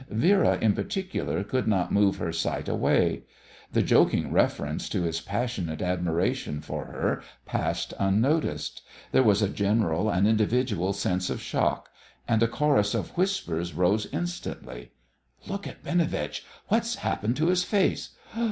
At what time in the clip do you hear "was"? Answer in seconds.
9.21-9.43